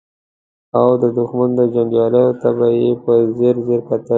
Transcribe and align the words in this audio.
او 0.77 0.87
د 1.01 1.03
دښمن 1.17 1.51
جنګياليو 1.75 2.31
ته 2.41 2.49
به 2.57 2.67
يې 2.79 2.91
په 3.03 3.11
ځير 3.37 3.55
ځير 3.65 3.81
کتل. 3.87 4.09